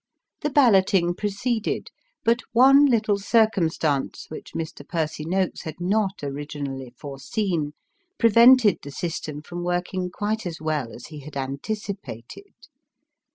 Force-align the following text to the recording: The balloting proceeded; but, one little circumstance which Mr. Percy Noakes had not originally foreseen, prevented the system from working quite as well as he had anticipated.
The 0.39 0.49
balloting 0.49 1.13
proceeded; 1.13 1.91
but, 2.23 2.39
one 2.53 2.87
little 2.87 3.19
circumstance 3.19 4.25
which 4.29 4.53
Mr. 4.55 4.81
Percy 4.83 5.23
Noakes 5.25 5.61
had 5.61 5.79
not 5.79 6.23
originally 6.23 6.89
foreseen, 6.97 7.73
prevented 8.17 8.79
the 8.81 8.89
system 8.89 9.43
from 9.43 9.63
working 9.63 10.09
quite 10.09 10.47
as 10.47 10.59
well 10.59 10.91
as 10.91 11.05
he 11.09 11.19
had 11.19 11.37
anticipated. 11.37 12.55